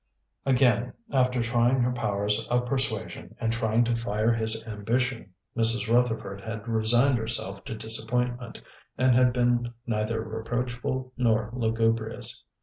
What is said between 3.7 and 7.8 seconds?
to fire his ambition, Mrs. Rutherford had resigned herself to